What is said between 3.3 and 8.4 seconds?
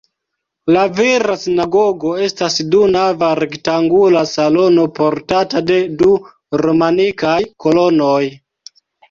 rektangula salono portata de du romanikaj kolonoj.